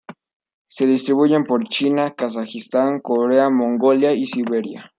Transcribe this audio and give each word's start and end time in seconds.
Se 0.67 0.87
distribuyen 0.87 1.43
por 1.43 1.67
China, 1.67 2.15
Kazajistán, 2.15 3.01
Corea, 3.01 3.51
Mongolia 3.51 4.13
y 4.13 4.25
Siberia. 4.25 4.89